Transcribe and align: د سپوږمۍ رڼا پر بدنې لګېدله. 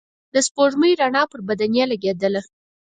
د 0.33 0.35
سپوږمۍ 0.47 0.91
رڼا 1.01 1.23
پر 1.31 1.39
بدنې 1.47 1.83
لګېدله. 1.91 2.41